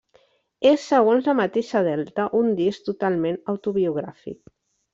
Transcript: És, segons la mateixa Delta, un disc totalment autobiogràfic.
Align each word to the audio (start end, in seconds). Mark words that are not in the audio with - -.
És, 0.69 0.85
segons 0.91 1.27
la 1.31 1.35
mateixa 1.41 1.83
Delta, 1.89 2.27
un 2.41 2.51
disc 2.63 2.89
totalment 2.89 3.39
autobiogràfic. 3.55 4.43